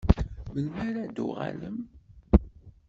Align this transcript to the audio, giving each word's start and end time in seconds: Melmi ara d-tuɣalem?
Melmi 0.53 0.79
ara 0.87 1.03
d-tuɣalem? 1.09 1.77